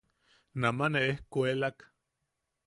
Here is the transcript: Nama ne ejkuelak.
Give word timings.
Nama 0.61 0.87
ne 0.93 0.99
ejkuelak. 1.09 1.77